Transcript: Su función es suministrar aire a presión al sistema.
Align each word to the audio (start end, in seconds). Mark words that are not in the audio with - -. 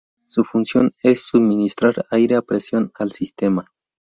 Su 0.25 0.43
función 0.43 0.89
es 1.03 1.27
suministrar 1.27 2.07
aire 2.09 2.35
a 2.35 2.41
presión 2.41 2.91
al 2.95 3.11
sistema. 3.11 3.71